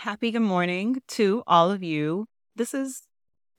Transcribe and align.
Happy 0.00 0.30
good 0.30 0.40
morning 0.40 1.02
to 1.08 1.42
all 1.46 1.70
of 1.70 1.82
you. 1.82 2.24
This 2.56 2.72
is 2.72 3.02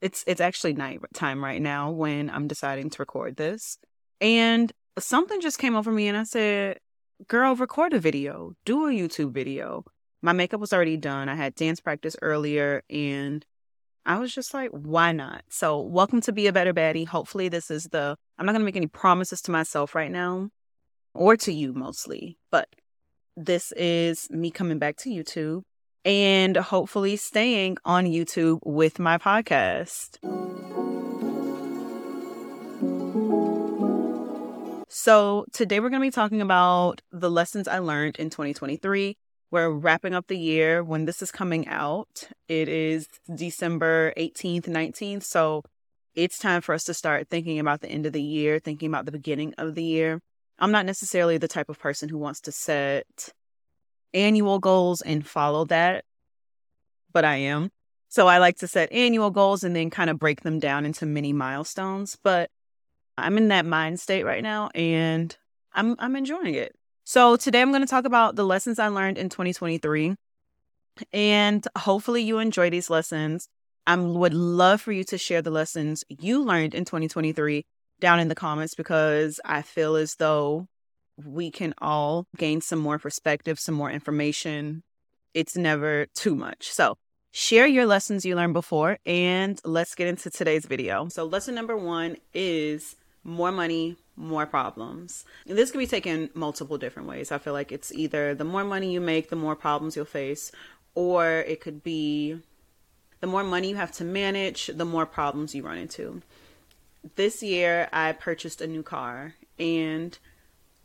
it's 0.01 0.23
it's 0.25 0.41
actually 0.41 0.73
night 0.73 0.99
time 1.13 1.43
right 1.43 1.61
now 1.61 1.91
when 1.91 2.31
I'm 2.31 2.47
deciding 2.47 2.89
to 2.89 3.01
record 3.03 3.35
this. 3.35 3.77
And 4.19 4.73
something 4.97 5.39
just 5.39 5.59
came 5.59 5.75
over 5.75 5.91
me 5.91 6.07
and 6.07 6.17
I 6.17 6.23
said, 6.23 6.79
"Girl, 7.27 7.55
record 7.55 7.93
a 7.93 7.99
video. 7.99 8.53
Do 8.65 8.87
a 8.87 8.91
YouTube 8.91 9.33
video." 9.33 9.85
My 10.23 10.33
makeup 10.33 10.59
was 10.59 10.73
already 10.73 10.97
done. 10.97 11.29
I 11.29 11.35
had 11.35 11.53
dance 11.53 11.79
practice 11.79 12.15
earlier 12.23 12.81
and 12.89 13.45
I 14.03 14.17
was 14.17 14.33
just 14.33 14.51
like, 14.51 14.71
why 14.71 15.11
not? 15.11 15.43
So, 15.47 15.79
welcome 15.79 16.21
to 16.21 16.31
Be 16.31 16.47
a 16.47 16.51
Better 16.51 16.73
Baddie. 16.73 17.05
Hopefully, 17.07 17.49
this 17.49 17.69
is 17.69 17.83
the, 17.91 18.17
I'm 18.39 18.47
not 18.47 18.53
going 18.53 18.61
to 18.61 18.65
make 18.65 18.75
any 18.75 18.87
promises 18.87 19.43
to 19.43 19.51
myself 19.51 19.93
right 19.93 20.09
now 20.09 20.49
or 21.13 21.37
to 21.37 21.53
you 21.53 21.71
mostly, 21.73 22.39
but 22.49 22.67
this 23.37 23.71
is 23.73 24.27
me 24.31 24.49
coming 24.49 24.79
back 24.79 24.97
to 24.97 25.09
YouTube 25.09 25.65
and 26.05 26.57
hopefully 26.57 27.15
staying 27.15 27.77
on 27.85 28.05
YouTube 28.05 28.59
with 28.63 28.99
my 28.99 29.17
podcast. 29.17 30.17
So, 34.89 35.45
today 35.53 35.79
we're 35.79 35.89
going 35.89 36.01
to 36.01 36.07
be 36.07 36.11
talking 36.11 36.41
about 36.41 37.01
the 37.11 37.31
lessons 37.31 37.67
I 37.67 37.79
learned 37.79 38.17
in 38.17 38.29
2023 38.29 39.17
we're 39.51 39.69
wrapping 39.69 40.13
up 40.13 40.27
the 40.27 40.37
year 40.37 40.81
when 40.81 41.03
this 41.05 41.21
is 41.21 41.29
coming 41.29 41.67
out. 41.67 42.23
It 42.47 42.69
is 42.69 43.07
December 43.35 44.13
18th, 44.15 44.67
19th. 44.67 45.23
So 45.23 45.63
it's 46.15 46.39
time 46.39 46.61
for 46.61 46.73
us 46.73 46.85
to 46.85 46.93
start 46.93 47.27
thinking 47.27 47.59
about 47.59 47.81
the 47.81 47.89
end 47.89 48.05
of 48.05 48.13
the 48.13 48.21
year, 48.21 48.59
thinking 48.59 48.87
about 48.87 49.05
the 49.05 49.11
beginning 49.11 49.53
of 49.57 49.75
the 49.75 49.83
year. 49.83 50.21
I'm 50.57 50.71
not 50.71 50.85
necessarily 50.85 51.37
the 51.37 51.49
type 51.49 51.69
of 51.69 51.79
person 51.79 52.07
who 52.07 52.17
wants 52.17 52.39
to 52.41 52.51
set 52.51 53.33
annual 54.13 54.59
goals 54.59 55.01
and 55.01 55.25
follow 55.25 55.65
that, 55.65 56.05
but 57.11 57.25
I 57.25 57.37
am. 57.37 57.71
So 58.09 58.27
I 58.27 58.39
like 58.39 58.57
to 58.57 58.67
set 58.67 58.91
annual 58.91 59.31
goals 59.31 59.63
and 59.63 59.75
then 59.75 59.89
kind 59.89 60.09
of 60.09 60.19
break 60.19 60.41
them 60.41 60.59
down 60.59 60.85
into 60.85 61.05
mini 61.05 61.33
milestones. 61.33 62.17
But 62.21 62.49
I'm 63.17 63.37
in 63.37 63.49
that 63.49 63.65
mind 63.65 63.99
state 63.99 64.23
right 64.23 64.43
now 64.43 64.69
and 64.75 65.35
I'm 65.73 65.95
I'm 65.99 66.15
enjoying 66.15 66.55
it. 66.55 66.75
So, 67.03 67.35
today 67.35 67.61
I'm 67.61 67.71
going 67.71 67.81
to 67.81 67.87
talk 67.87 68.05
about 68.05 68.35
the 68.35 68.45
lessons 68.45 68.79
I 68.79 68.87
learned 68.87 69.17
in 69.17 69.29
2023. 69.29 70.15
And 71.11 71.67
hopefully, 71.77 72.21
you 72.21 72.39
enjoy 72.39 72.69
these 72.69 72.89
lessons. 72.89 73.47
I 73.87 73.95
would 73.95 74.33
love 74.33 74.81
for 74.81 74.91
you 74.91 75.03
to 75.05 75.17
share 75.17 75.41
the 75.41 75.51
lessons 75.51 76.03
you 76.07 76.43
learned 76.43 76.75
in 76.75 76.85
2023 76.85 77.65
down 77.99 78.19
in 78.19 78.27
the 78.27 78.35
comments 78.35 78.75
because 78.75 79.39
I 79.43 79.61
feel 79.61 79.95
as 79.95 80.15
though 80.15 80.67
we 81.17 81.51
can 81.51 81.73
all 81.79 82.25
gain 82.37 82.61
some 82.61 82.79
more 82.79 82.99
perspective, 82.99 83.59
some 83.59 83.75
more 83.75 83.91
information. 83.91 84.83
It's 85.33 85.55
never 85.55 86.07
too 86.13 86.35
much. 86.35 86.71
So, 86.71 86.97
share 87.31 87.67
your 87.67 87.85
lessons 87.85 88.25
you 88.25 88.35
learned 88.35 88.53
before, 88.53 88.97
and 89.05 89.59
let's 89.63 89.95
get 89.95 90.07
into 90.07 90.29
today's 90.29 90.65
video. 90.65 91.07
So, 91.09 91.25
lesson 91.25 91.55
number 91.55 91.77
one 91.77 92.17
is 92.33 92.95
more 93.23 93.51
money, 93.51 93.97
more 94.15 94.45
problems. 94.45 95.25
And 95.47 95.57
this 95.57 95.71
can 95.71 95.79
be 95.79 95.87
taken 95.87 96.29
multiple 96.33 96.77
different 96.77 97.07
ways. 97.07 97.31
I 97.31 97.37
feel 97.37 97.53
like 97.53 97.71
it's 97.71 97.91
either 97.93 98.33
the 98.33 98.43
more 98.43 98.63
money 98.63 98.91
you 98.91 99.01
make, 99.01 99.29
the 99.29 99.35
more 99.35 99.55
problems 99.55 99.95
you'll 99.95 100.05
face, 100.05 100.51
or 100.95 101.25
it 101.27 101.61
could 101.61 101.83
be 101.83 102.39
the 103.19 103.27
more 103.27 103.43
money 103.43 103.69
you 103.69 103.75
have 103.75 103.91
to 103.93 104.03
manage, 104.03 104.67
the 104.67 104.85
more 104.85 105.05
problems 105.05 105.53
you 105.55 105.63
run 105.63 105.77
into. 105.77 106.21
This 107.15 107.41
year, 107.41 107.87
I 107.93 108.11
purchased 108.11 108.61
a 108.61 108.67
new 108.67 108.83
car 108.83 109.35
and 109.57 110.17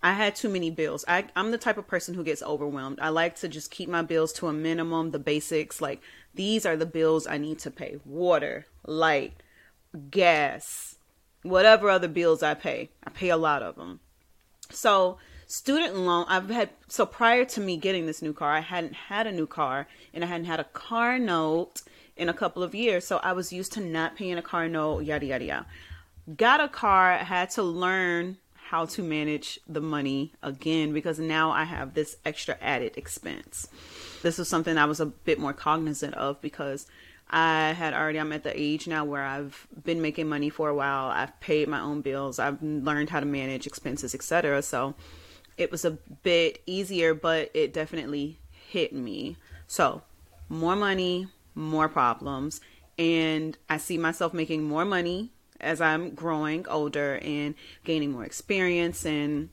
I 0.03 0.13
had 0.13 0.37
too 0.37 0.49
many 0.49 0.71
bills. 0.71 1.05
I, 1.09 1.25
I'm 1.35 1.51
the 1.51 1.59
type 1.59 1.79
of 1.79 1.89
person 1.89 2.15
who 2.15 2.25
gets 2.25 2.43
overwhelmed. 2.43 3.01
I 3.01 3.09
like 3.09 3.37
to 3.37 3.49
just 3.49 3.71
keep 3.71 3.89
my 3.89 4.03
bills 4.03 4.33
to 4.35 4.47
a 4.47 4.53
minimum, 4.53 5.11
the 5.11 5.19
basics. 5.19 5.81
Like, 5.81 6.01
these 6.35 6.67
are 6.67 6.77
the 6.77 6.87
bills 6.87 7.27
I 7.27 7.39
need 7.39 7.59
to 7.61 7.71
pay 7.71 7.99
water, 8.05 8.67
light, 8.87 9.43
gas, 10.11 10.97
whatever 11.43 11.89
other 11.89 12.09
bills 12.09 12.43
I 12.43 12.55
pay. 12.55 12.91
I 13.05 13.11
pay 13.11 13.31
a 13.31 13.37
lot 13.37 13.63
of 13.63 13.77
them. 13.77 14.01
So, 14.71 15.19
student 15.47 15.97
loan, 15.97 16.27
I've 16.29 16.51
had, 16.51 16.71
so 16.89 17.07
prior 17.07 17.45
to 17.47 17.61
me 17.61 17.77
getting 17.77 18.07
this 18.07 18.23
new 18.23 18.33
car, 18.33 18.53
I 18.53 18.61
hadn't 18.61 18.95
had 18.95 19.27
a 19.27 19.33
new 19.33 19.47
car 19.47 19.89
and 20.13 20.23
I 20.23 20.27
hadn't 20.27 20.47
had 20.47 20.61
a 20.61 20.65
car 20.65 21.19
note 21.19 21.83
in 22.17 22.29
a 22.29 22.35
couple 22.35 22.63
of 22.63 22.75
years. 22.75 23.07
So, 23.07 23.19
I 23.19 23.33
was 23.33 23.53
used 23.53 23.73
to 23.73 23.81
not 23.81 24.17
paying 24.17 24.37
a 24.37 24.43
car 24.43 24.69
note, 24.69 25.05
yada, 25.05 25.27
yada, 25.27 25.45
yada. 25.45 25.67
Got 26.37 26.61
a 26.61 26.69
car, 26.69 27.17
had 27.19 27.51
to 27.51 27.63
learn 27.63 28.39
how 28.71 28.85
to 28.85 29.03
manage 29.03 29.61
the 29.69 29.81
money 29.81 30.33
again 30.43 30.93
because 30.93 31.21
now 31.21 31.53
I 31.53 31.63
have 31.63 31.95
this 31.95 32.17
extra 32.25 32.57
added 32.61 32.97
expense. 32.97 33.69
This 34.23 34.39
was 34.39 34.49
something 34.49 34.77
I 34.77 34.87
was 34.87 34.99
a 34.99 35.07
bit 35.07 35.39
more 35.39 35.53
cognizant 35.53 36.15
of 36.15 36.41
because 36.41 36.87
I 37.31 37.73
had 37.73 37.95
already, 37.95 38.19
I'm 38.19 38.33
at 38.33 38.43
the 38.43 38.61
age 38.61 38.89
now 38.89 39.05
where 39.05 39.23
I've 39.23 39.69
been 39.85 40.03
making 40.03 40.29
money 40.29 40.51
for 40.51 40.69
a 40.69 40.75
while. 40.75 41.07
I've 41.07 41.39
paid 41.39 41.69
my 41.69 41.81
own 41.81 42.01
bills. 42.01 42.41
I've 42.41 42.61
learned 42.61 43.11
how 43.11 43.21
to 43.21 43.27
manage 43.27 43.69
expenses, 43.69 44.17
etc. 44.17 44.63
So 44.63 44.95
it 45.57 45.71
was 45.71 45.85
a 45.85 45.93
bit 45.93 46.61
easier, 46.67 47.15
but 47.15 47.53
it 47.55 47.73
definitely 47.73 48.41
hit 48.69 48.93
me. 48.93 49.37
So 49.69 50.03
more 50.49 50.75
money, 50.75 51.29
more 51.55 51.89
problems. 51.89 52.61
And 52.99 53.57
I 53.69 53.77
see 53.77 53.97
myself 53.97 54.35
making 54.35 54.65
more 54.65 54.85
money 54.85 55.31
as 55.61 55.81
I'm 55.81 56.11
growing 56.11 56.67
older 56.69 57.19
and 57.23 57.55
gaining 57.85 58.13
more 58.13 58.25
experience 58.25 59.05
and 59.05 59.51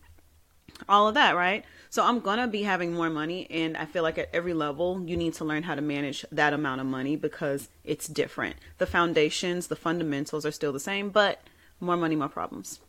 all 0.87 1.07
of 1.07 1.13
that, 1.13 1.35
right? 1.35 1.63
So 1.89 2.03
I'm 2.03 2.19
going 2.19 2.39
to 2.39 2.47
be 2.47 2.63
having 2.63 2.93
more 2.93 3.09
money. 3.09 3.47
And 3.49 3.77
I 3.77 3.85
feel 3.85 4.03
like 4.03 4.17
at 4.17 4.29
every 4.33 4.53
level, 4.53 5.01
you 5.05 5.15
need 5.15 5.33
to 5.35 5.45
learn 5.45 5.63
how 5.63 5.75
to 5.75 5.81
manage 5.81 6.25
that 6.31 6.53
amount 6.53 6.81
of 6.81 6.87
money 6.87 7.15
because 7.15 7.69
it's 7.83 8.07
different. 8.07 8.55
The 8.79 8.87
foundations, 8.87 9.67
the 9.67 9.75
fundamentals 9.75 10.45
are 10.45 10.51
still 10.51 10.73
the 10.73 10.79
same, 10.79 11.09
but 11.09 11.41
more 11.79 11.97
money, 11.97 12.15
more 12.15 12.29
problems. 12.29 12.79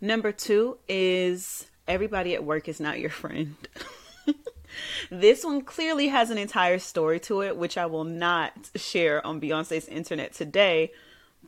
Number 0.00 0.32
two 0.32 0.78
is 0.88 1.70
everybody 1.88 2.34
at 2.34 2.44
work 2.44 2.68
is 2.68 2.80
not 2.80 3.00
your 3.00 3.10
friend. 3.22 3.56
this 5.10 5.44
one 5.44 5.62
clearly 5.62 6.08
has 6.08 6.30
an 6.30 6.38
entire 6.38 6.78
story 6.78 7.20
to 7.20 7.42
it, 7.42 7.56
which 7.56 7.78
I 7.78 7.86
will 7.86 8.04
not 8.04 8.52
share 8.76 9.26
on 9.26 9.40
Beyonce's 9.40 9.88
internet 9.88 10.32
today. 10.32 10.92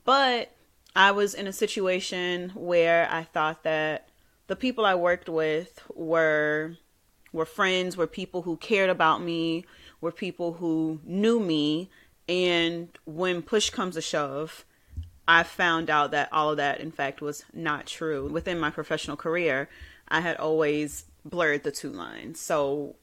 But 0.05 0.51
I 0.95 1.11
was 1.11 1.35
in 1.35 1.47
a 1.47 1.53
situation 1.53 2.51
where 2.55 3.09
I 3.11 3.25
thought 3.25 3.63
that 3.63 4.09
the 4.47 4.57
people 4.57 4.85
I 4.85 4.95
worked 4.95 5.29
with 5.29 5.83
were 5.95 6.77
were 7.33 7.47
friends, 7.47 7.97
were 7.97 8.07
people 8.07 8.43
who 8.43 8.59
cared 8.59 8.91
about 8.91 9.23
me, 9.23 9.65
were 10.03 10.13
people 10.13 10.55
who 10.55 11.01
knew 11.03 11.41
me, 11.41 11.89
and 12.29 12.89
when 13.07 13.41
push 13.41 13.71
comes 13.71 13.95
to 13.95 14.03
shove, 14.03 14.67
I 15.27 15.43
found 15.45 15.89
out 15.89 16.11
that 16.11 16.31
all 16.31 16.51
of 16.51 16.59
that 16.59 16.81
in 16.81 16.93
fact 16.93 17.23
was 17.23 17.45
not 17.55 17.87
true. 17.87 18.29
Within 18.29 18.61
my 18.61 18.69
professional 18.69 19.17
career, 19.17 19.71
I 20.09 20.21
had 20.21 20.37
always 20.37 21.07
blurred 21.25 21.63
the 21.63 21.73
two 21.73 21.91
lines. 21.91 22.39
So 22.39 22.97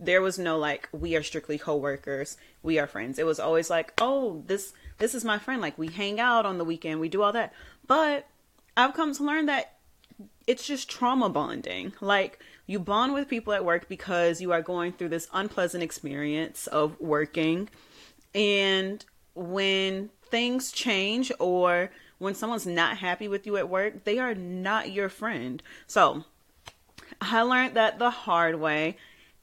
there 0.00 0.20
was 0.20 0.38
no 0.38 0.58
like 0.58 0.88
we 0.92 1.14
are 1.14 1.22
strictly 1.22 1.58
coworkers, 1.58 2.36
we 2.62 2.80
are 2.80 2.88
friends. 2.88 3.20
It 3.20 3.26
was 3.26 3.38
always 3.38 3.70
like, 3.70 3.92
"Oh, 3.98 4.42
this 4.46 4.72
this 4.98 5.14
is 5.14 5.24
my 5.24 5.38
friend. 5.38 5.60
Like 5.60 5.78
we 5.78 5.88
hang 5.88 6.20
out 6.20 6.46
on 6.46 6.58
the 6.58 6.64
weekend, 6.64 7.00
we 7.00 7.08
do 7.08 7.22
all 7.22 7.32
that." 7.32 7.52
But 7.86 8.26
I've 8.76 8.94
come 8.94 9.14
to 9.14 9.24
learn 9.24 9.46
that 9.46 9.76
it's 10.46 10.66
just 10.66 10.88
trauma 10.88 11.28
bonding. 11.28 11.92
Like 12.00 12.38
you 12.66 12.78
bond 12.78 13.14
with 13.14 13.28
people 13.28 13.52
at 13.52 13.64
work 13.64 13.88
because 13.88 14.40
you 14.40 14.52
are 14.52 14.62
going 14.62 14.92
through 14.92 15.10
this 15.10 15.28
unpleasant 15.32 15.82
experience 15.82 16.66
of 16.66 16.98
working. 17.00 17.68
And 18.34 19.04
when 19.34 20.10
things 20.28 20.72
change 20.72 21.32
or 21.38 21.90
when 22.18 22.34
someone's 22.34 22.66
not 22.66 22.98
happy 22.98 23.28
with 23.28 23.46
you 23.46 23.56
at 23.56 23.68
work, 23.68 24.04
they 24.04 24.18
are 24.18 24.34
not 24.34 24.90
your 24.90 25.08
friend. 25.08 25.62
So 25.86 26.24
I 27.20 27.42
learned 27.42 27.74
that 27.74 27.98
the 27.98 28.10
hard 28.10 28.56
way. 28.56 28.96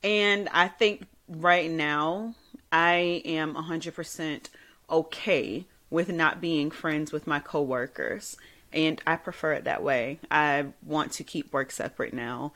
And 0.03 0.49
I 0.49 0.67
think 0.67 1.07
right 1.27 1.69
now 1.69 2.35
I 2.71 3.21
am 3.25 3.55
100% 3.55 4.49
okay 4.93 5.65
with 5.89 6.09
not 6.09 6.39
being 6.39 6.71
friends 6.71 7.11
with 7.11 7.27
my 7.27 7.39
coworkers 7.39 8.37
and 8.73 9.01
I 9.05 9.15
prefer 9.15 9.53
it 9.53 9.65
that 9.65 9.83
way. 9.83 10.19
I 10.31 10.67
want 10.83 11.11
to 11.13 11.23
keep 11.23 11.53
work 11.53 11.71
separate 11.71 12.13
now. 12.13 12.53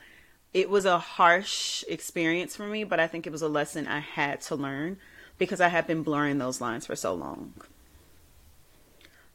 It 0.52 0.68
was 0.68 0.84
a 0.84 0.98
harsh 0.98 1.84
experience 1.88 2.56
for 2.56 2.66
me, 2.66 2.84
but 2.84 2.98
I 2.98 3.06
think 3.06 3.26
it 3.26 3.32
was 3.32 3.42
a 3.42 3.48
lesson 3.48 3.86
I 3.86 4.00
had 4.00 4.40
to 4.42 4.56
learn 4.56 4.98
because 5.36 5.60
I 5.60 5.68
have 5.68 5.86
been 5.86 6.02
blurring 6.02 6.38
those 6.38 6.60
lines 6.60 6.86
for 6.86 6.96
so 6.96 7.14
long. 7.14 7.54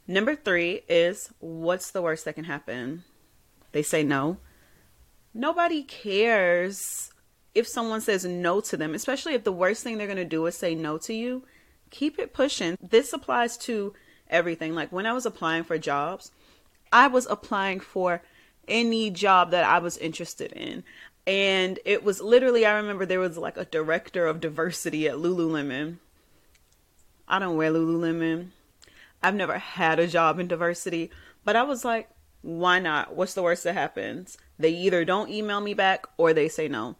Number 0.07 0.35
three 0.35 0.81
is 0.89 1.29
what's 1.39 1.91
the 1.91 2.01
worst 2.01 2.25
that 2.25 2.35
can 2.35 2.43
happen? 2.43 3.03
They 3.71 3.83
say 3.83 4.03
no. 4.03 4.37
Nobody 5.33 5.83
cares 5.83 7.11
if 7.55 7.67
someone 7.67 8.01
says 8.01 8.25
no 8.25 8.59
to 8.61 8.75
them, 8.75 8.93
especially 8.93 9.33
if 9.33 9.43
the 9.43 9.51
worst 9.51 9.83
thing 9.83 9.97
they're 9.97 10.07
going 10.07 10.17
to 10.17 10.25
do 10.25 10.45
is 10.47 10.57
say 10.57 10.75
no 10.75 10.97
to 10.99 11.13
you. 11.13 11.43
Keep 11.93 12.17
it 12.17 12.33
pushing. 12.33 12.75
This 12.81 13.13
applies 13.13 13.55
to 13.57 13.93
everything. 14.27 14.73
Like 14.73 14.91
when 14.91 15.05
I 15.05 15.13
was 15.13 15.27
applying 15.27 15.63
for 15.63 15.77
jobs, 15.77 16.31
I 16.91 17.05
was 17.05 17.27
applying 17.29 17.81
for 17.81 18.23
any 18.67 19.11
job 19.11 19.51
that 19.51 19.63
I 19.63 19.77
was 19.77 19.99
interested 19.99 20.51
in. 20.53 20.83
And 21.27 21.77
it 21.85 22.03
was 22.03 22.19
literally, 22.19 22.65
I 22.65 22.73
remember 22.73 23.05
there 23.05 23.19
was 23.19 23.37
like 23.37 23.57
a 23.57 23.65
director 23.65 24.25
of 24.25 24.41
diversity 24.41 25.07
at 25.07 25.17
Lululemon. 25.17 25.97
I 27.27 27.37
don't 27.37 27.57
wear 27.57 27.71
Lululemon. 27.71 28.47
I've 29.21 29.35
never 29.35 29.59
had 29.59 29.99
a 29.99 30.07
job 30.07 30.39
in 30.39 30.47
diversity, 30.47 31.11
but 31.45 31.55
I 31.55 31.61
was 31.61 31.85
like, 31.85 32.09
why 32.41 32.79
not? 32.79 33.15
What's 33.15 33.35
the 33.35 33.43
worst 33.43 33.65
that 33.65 33.73
happens? 33.73 34.39
They 34.57 34.71
either 34.71 35.05
don't 35.05 35.29
email 35.29 35.61
me 35.61 35.75
back 35.75 36.07
or 36.17 36.33
they 36.33 36.49
say 36.49 36.67
no. 36.67 36.95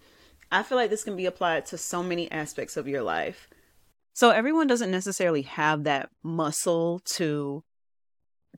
I 0.52 0.62
feel 0.62 0.78
like 0.78 0.92
this 0.92 1.04
can 1.04 1.16
be 1.16 1.26
applied 1.26 1.66
to 1.66 1.80
so 1.80 2.04
many 2.04 2.32
aspects 2.32 2.78
of 2.78 2.88
your 2.88 3.02
life. 3.02 3.50
So 4.14 4.30
everyone 4.30 4.68
doesn't 4.68 4.92
necessarily 4.92 5.42
have 5.44 5.84
that 5.84 6.10
muscle 6.22 7.02
to 7.06 7.64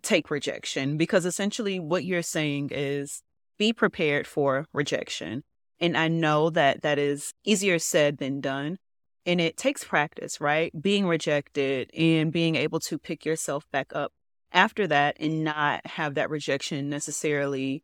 take 0.01 0.29
rejection 0.29 0.97
because 0.97 1.25
essentially 1.25 1.79
what 1.79 2.03
you're 2.03 2.21
saying 2.21 2.69
is 2.71 3.21
be 3.57 3.71
prepared 3.71 4.27
for 4.27 4.65
rejection. 4.73 5.43
And 5.79 5.95
I 5.97 6.09
know 6.09 6.49
that 6.49 6.81
that 6.81 6.99
is 6.99 7.33
easier 7.45 7.79
said 7.79 8.17
than 8.17 8.41
done. 8.41 8.77
And 9.25 9.41
it 9.41 9.57
takes 9.57 9.83
practice, 9.83 10.39
right? 10.39 10.71
Being 10.79 11.07
rejected 11.07 11.89
and 11.95 12.31
being 12.31 12.55
able 12.55 12.79
to 12.81 12.99
pick 12.99 13.25
yourself 13.25 13.65
back 13.71 13.95
up 13.95 14.11
after 14.51 14.87
that 14.87 15.17
and 15.19 15.43
not 15.43 15.85
have 15.87 16.15
that 16.15 16.29
rejection 16.29 16.89
necessarily 16.89 17.83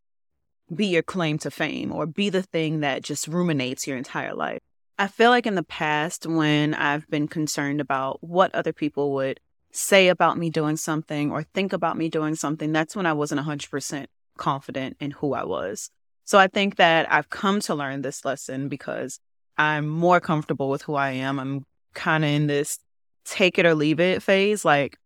be 0.73 0.87
your 0.87 1.01
claim 1.01 1.37
to 1.39 1.51
fame 1.51 1.91
or 1.91 2.05
be 2.05 2.29
the 2.29 2.43
thing 2.43 2.81
that 2.81 3.03
just 3.03 3.27
ruminates 3.27 3.87
your 3.87 3.97
entire 3.97 4.33
life. 4.33 4.61
I 5.01 5.07
feel 5.07 5.31
like 5.31 5.47
in 5.47 5.55
the 5.55 5.63
past, 5.63 6.27
when 6.27 6.75
I've 6.75 7.09
been 7.09 7.27
concerned 7.27 7.81
about 7.81 8.23
what 8.23 8.53
other 8.53 8.71
people 8.71 9.13
would 9.13 9.39
say 9.71 10.09
about 10.09 10.37
me 10.37 10.51
doing 10.51 10.77
something 10.77 11.31
or 11.31 11.41
think 11.41 11.73
about 11.73 11.97
me 11.97 12.07
doing 12.07 12.35
something, 12.35 12.71
that's 12.71 12.95
when 12.95 13.07
I 13.07 13.13
wasn't 13.13 13.41
100% 13.41 14.05
confident 14.37 14.97
in 14.99 15.09
who 15.09 15.33
I 15.33 15.43
was. 15.43 15.89
So 16.23 16.37
I 16.37 16.45
think 16.45 16.75
that 16.75 17.11
I've 17.11 17.31
come 17.31 17.61
to 17.61 17.73
learn 17.73 18.03
this 18.03 18.23
lesson 18.23 18.69
because 18.69 19.19
I'm 19.57 19.87
more 19.87 20.19
comfortable 20.19 20.69
with 20.69 20.83
who 20.83 20.93
I 20.93 21.13
am. 21.13 21.39
I'm 21.39 21.65
kind 21.95 22.23
of 22.23 22.29
in 22.29 22.45
this 22.45 22.77
take 23.25 23.57
it 23.57 23.65
or 23.65 23.73
leave 23.73 23.99
it 23.99 24.21
phase. 24.21 24.63
Like, 24.63 24.99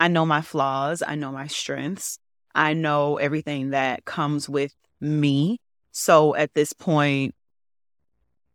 I 0.00 0.08
know 0.08 0.26
my 0.26 0.40
flaws, 0.40 1.04
I 1.06 1.14
know 1.14 1.30
my 1.30 1.46
strengths, 1.46 2.18
I 2.52 2.72
know 2.72 3.16
everything 3.18 3.70
that 3.70 4.04
comes 4.04 4.48
with 4.48 4.74
me. 5.00 5.60
So 5.92 6.34
at 6.34 6.52
this 6.54 6.72
point, 6.72 7.36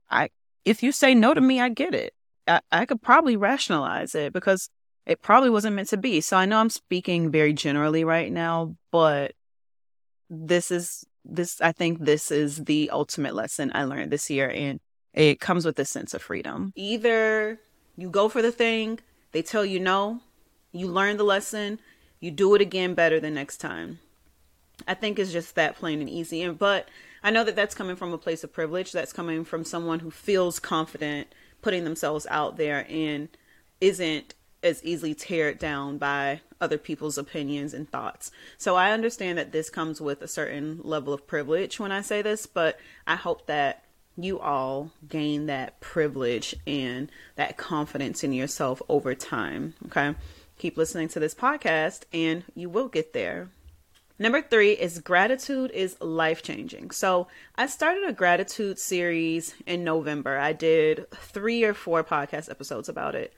I 0.10 0.28
if 0.66 0.84
you 0.84 0.92
say 0.92 1.16
no 1.16 1.34
to 1.34 1.42
me, 1.42 1.60
I 1.60 1.70
get 1.70 1.94
it. 1.94 2.14
I, 2.48 2.62
I 2.72 2.86
could 2.86 3.02
probably 3.02 3.36
rationalize 3.36 4.16
it 4.16 4.34
because 4.34 4.70
it 5.06 5.22
probably 5.22 5.50
wasn't 5.50 5.76
meant 5.76 5.90
to 5.90 5.98
be. 5.98 6.22
So 6.22 6.38
I 6.38 6.46
know 6.46 6.60
I'm 6.60 6.70
speaking 6.70 7.32
very 7.32 7.54
generally 7.54 8.04
right 8.04 8.32
now, 8.32 8.76
but 8.92 9.34
this 10.30 10.72
is 10.72 11.06
this 11.26 11.62
I 11.62 11.72
think 11.72 12.00
this 12.00 12.32
is 12.32 12.58
the 12.58 12.90
ultimate 12.92 13.36
lesson 13.36 13.72
I 13.76 13.84
learned 13.84 14.12
this 14.12 14.30
year 14.30 14.50
and 14.50 14.80
it 15.14 15.40
comes 15.40 15.66
with 15.66 15.78
a 15.80 15.86
sense 15.86 16.14
of 16.14 16.22
freedom. 16.22 16.72
Either 16.76 17.60
you 17.98 18.10
go 18.10 18.30
for 18.30 18.42
the 18.42 18.52
thing, 18.52 19.00
they 19.32 19.42
tell 19.42 19.66
you 19.66 19.80
no, 19.80 20.22
you 20.72 20.88
learn 20.88 21.18
the 21.18 21.24
lesson, 21.24 21.80
you 22.20 22.32
do 22.32 22.56
it 22.56 22.62
again 22.62 22.94
better 22.94 23.20
the 23.20 23.30
next 23.30 23.58
time. 23.58 24.00
I 24.88 24.94
think 24.94 25.20
it's 25.20 25.32
just 25.32 25.56
that 25.56 25.76
plain 25.76 26.00
and 26.00 26.10
easy. 26.10 26.42
And 26.42 26.58
but 26.58 26.88
I 27.24 27.32
know 27.32 27.44
that 27.44 27.56
that's 27.56 27.76
coming 27.76 27.96
from 27.96 28.14
a 28.14 28.18
place 28.18 28.44
of 28.44 28.54
privilege. 28.54 28.92
That's 28.92 29.14
coming 29.14 29.46
from 29.46 29.64
someone 29.64 30.00
who 30.00 30.12
feels 30.12 30.60
confident 30.60 31.28
putting 31.62 31.84
themselves 31.84 32.26
out 32.30 32.58
there 32.58 32.86
and 32.90 33.30
isn't 33.80 34.34
as 34.64 34.84
easily 34.84 35.16
teared 35.16 35.58
down 35.60 35.98
by 35.98 36.42
other 36.60 36.78
people's 36.78 37.18
opinions 37.18 37.74
and 37.74 37.90
thoughts. 37.90 38.32
So 38.58 38.76
I 38.76 38.92
understand 38.92 39.38
that 39.38 39.52
this 39.52 39.70
comes 39.70 40.00
with 40.00 40.22
a 40.22 40.28
certain 40.28 40.80
level 40.84 41.14
of 41.14 41.28
privilege 41.28 41.80
when 41.80 41.92
I 41.92 42.02
say 42.02 42.22
this, 42.22 42.46
but 42.46 42.80
I 43.08 43.16
hope 43.16 43.48
that 43.48 43.84
you 44.18 44.40
all 44.40 44.92
gain 45.08 45.48
that 45.48 45.80
privilege 45.80 46.56
and 46.68 47.10
that 47.36 47.58
confidence 47.58 48.24
in 48.24 48.34
yourself 48.34 48.82
over 48.88 49.16
time. 49.16 49.74
Okay. 49.88 50.16
Keep 50.60 50.78
listening 50.78 51.08
to 51.10 51.20
this 51.20 51.34
podcast 51.34 52.02
and 52.14 52.44
you 52.54 52.70
will 52.70 52.88
get 52.88 53.14
there. 53.14 53.50
Number 54.22 54.44
three 54.44 54.74
is 54.74 55.00
gratitude 55.00 55.72
is 55.72 56.00
life 56.00 56.44
changing. 56.44 56.92
So 56.92 57.28
I 57.56 57.66
started 57.66 58.08
a 58.08 58.14
gratitude 58.14 58.78
series 58.78 59.56
in 59.66 59.84
November. 59.84 60.38
I 60.38 60.54
did 60.54 61.10
three 61.10 61.64
or 61.64 61.74
four 61.74 62.04
podcast 62.04 62.48
episodes 62.48 62.88
about 62.88 63.16
it. 63.16 63.34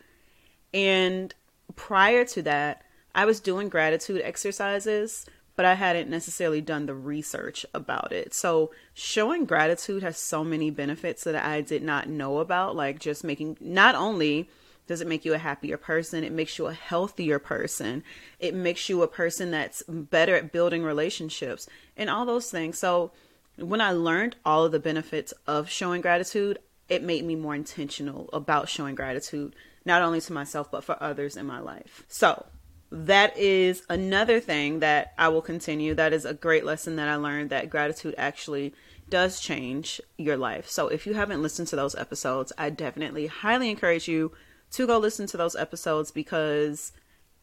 And 0.73 1.33
prior 1.77 2.25
to 2.25 2.41
that, 2.41 2.81
I 3.15 3.23
was 3.23 3.39
doing 3.39 3.69
gratitude 3.69 4.23
exercises, 4.25 5.25
but 5.55 5.63
I 5.63 5.75
hadn't 5.75 6.09
necessarily 6.09 6.59
done 6.59 6.85
the 6.85 6.95
research 6.95 7.65
about 7.73 8.11
it. 8.11 8.33
So 8.33 8.71
showing 8.93 9.45
gratitude 9.45 10.03
has 10.03 10.17
so 10.17 10.43
many 10.43 10.69
benefits 10.69 11.23
that 11.23 11.37
I 11.37 11.61
did 11.61 11.81
not 11.81 12.09
know 12.09 12.39
about, 12.39 12.75
like 12.75 12.99
just 12.99 13.23
making 13.23 13.55
not 13.61 13.95
only 13.95 14.49
does 14.87 15.01
it 15.01 15.07
make 15.07 15.25
you 15.25 15.33
a 15.33 15.37
happier 15.37 15.77
person? 15.77 16.23
It 16.23 16.31
makes 16.31 16.57
you 16.57 16.67
a 16.67 16.73
healthier 16.73 17.39
person. 17.39 18.03
It 18.39 18.53
makes 18.53 18.89
you 18.89 19.01
a 19.01 19.07
person 19.07 19.51
that's 19.51 19.83
better 19.83 20.35
at 20.35 20.51
building 20.51 20.83
relationships 20.83 21.67
and 21.95 22.09
all 22.09 22.25
those 22.25 22.51
things. 22.51 22.77
So, 22.77 23.11
when 23.57 23.81
I 23.81 23.91
learned 23.91 24.35
all 24.43 24.65
of 24.65 24.71
the 24.71 24.79
benefits 24.79 25.31
of 25.45 25.69
showing 25.69 26.01
gratitude, 26.01 26.59
it 26.89 27.03
made 27.03 27.23
me 27.23 27.35
more 27.35 27.55
intentional 27.55 28.29
about 28.33 28.67
showing 28.67 28.95
gratitude, 28.95 29.55
not 29.85 30.01
only 30.01 30.19
to 30.21 30.33
myself, 30.33 30.71
but 30.71 30.83
for 30.83 31.01
others 31.01 31.37
in 31.37 31.45
my 31.45 31.59
life. 31.59 32.03
So, 32.07 32.45
that 32.91 33.37
is 33.37 33.83
another 33.89 34.39
thing 34.39 34.79
that 34.79 35.13
I 35.17 35.29
will 35.29 35.41
continue. 35.41 35.95
That 35.95 36.13
is 36.13 36.25
a 36.25 36.33
great 36.33 36.65
lesson 36.65 36.97
that 36.97 37.09
I 37.09 37.15
learned 37.15 37.49
that 37.49 37.69
gratitude 37.69 38.15
actually 38.17 38.73
does 39.09 39.39
change 39.39 40.01
your 40.17 40.37
life. 40.37 40.69
So, 40.69 40.89
if 40.89 41.07
you 41.07 41.13
haven't 41.13 41.41
listened 41.41 41.69
to 41.69 41.75
those 41.75 41.95
episodes, 41.95 42.51
I 42.57 42.69
definitely 42.69 43.27
highly 43.27 43.69
encourage 43.69 44.07
you 44.07 44.33
to 44.73 44.87
go 44.87 44.97
listen 44.97 45.27
to 45.27 45.37
those 45.37 45.55
episodes 45.55 46.11
because 46.11 46.91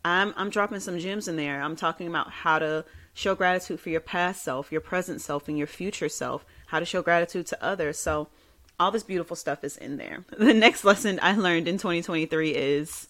I'm 0.05 0.35
I'm 0.37 0.51
dropping 0.51 0.81
some 0.81 0.99
gems 0.99 1.29
in 1.29 1.37
there. 1.37 1.63
I'm 1.63 1.77
talking 1.77 2.07
about 2.07 2.31
how 2.31 2.59
to 2.59 2.85
show 3.15 3.35
gratitude 3.35 3.81
for 3.81 3.91
your 3.91 4.01
past 4.01 4.43
self, 4.43 4.73
your 4.73 4.81
present 4.81 5.21
self, 5.21 5.49
and 5.49 5.59
your 5.59 5.67
future 5.67 6.09
self, 6.09 6.45
how 6.67 6.79
to 6.79 6.85
show 6.85 7.03
gratitude 7.03 7.47
to 7.49 7.65
others. 7.65 7.99
So 7.99 8.29
all 8.79 8.91
this 8.91 9.03
beautiful 9.03 9.37
stuff 9.37 9.63
is 9.63 9.77
in 9.77 9.97
there. 9.97 10.25
The 10.39 10.55
next 10.55 10.85
lesson 10.85 11.19
I 11.23 11.35
learned 11.35 11.69
in 11.69 11.77
2023 11.77 12.51
is 12.51 13.09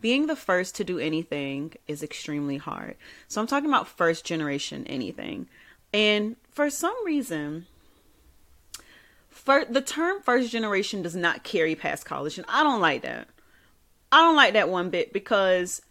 being 0.00 0.26
the 0.26 0.36
first 0.36 0.74
to 0.76 0.84
do 0.84 0.98
anything 0.98 1.72
is 1.86 2.02
extremely 2.02 2.58
hard. 2.58 2.96
So 3.28 3.40
I'm 3.40 3.46
talking 3.46 3.70
about 3.70 3.88
first 3.88 4.24
generation 4.24 4.86
anything. 4.86 5.48
And 5.94 6.36
for 6.50 6.68
some 6.68 6.96
reason, 7.06 7.66
for 9.30 9.64
the 9.64 9.80
term 9.80 10.20
first 10.22 10.50
generation 10.50 11.02
does 11.02 11.16
not 11.16 11.44
carry 11.44 11.74
past 11.74 12.04
college 12.04 12.36
and 12.36 12.46
I 12.48 12.62
don't 12.62 12.80
like 12.80 13.02
that. 13.02 13.28
I 14.12 14.20
don't 14.20 14.36
like 14.36 14.54
that 14.54 14.68
one 14.68 14.90
bit 14.90 15.12
because 15.12 15.82